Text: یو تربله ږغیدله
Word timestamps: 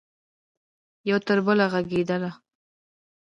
یو 1.09 1.17
تربله 1.27 1.65
ږغیدله 1.73 2.31